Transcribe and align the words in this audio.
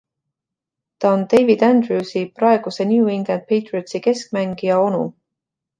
Ta 1.03 1.11
on 1.17 1.25
David 1.33 1.65
Andrews’i, 1.69 2.23
praeguse 2.41 2.89
New 2.95 3.13
England 3.19 3.47
Patriotsi 3.53 4.05
keskmängija, 4.09 4.85
onu. 4.91 5.07